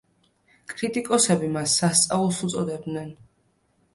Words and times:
კრიტიკოსები 0.71 1.51
მას 1.57 1.75
სასწაულს 1.81 2.39
უწოდებდნენ. 2.47 3.15